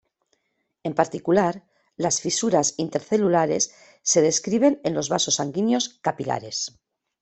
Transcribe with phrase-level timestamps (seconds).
[0.81, 1.63] En particular,
[1.95, 6.79] las fisuras intercelulares se describen en los vasos sanguíneos capilares.